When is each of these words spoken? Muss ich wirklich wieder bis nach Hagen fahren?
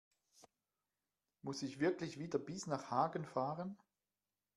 Muss 1.43 1.61
ich 1.61 1.79
wirklich 1.79 2.17
wieder 2.17 2.39
bis 2.39 2.65
nach 2.65 2.89
Hagen 2.89 3.23
fahren? 3.23 3.77